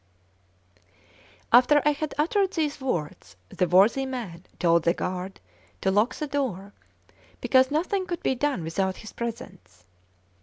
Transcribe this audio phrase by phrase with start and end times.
[1.53, 5.39] After I had uttered these words, the worthy man told the guard
[5.81, 6.73] to lock the door,
[7.39, 9.85] because nothing could be done without his presence.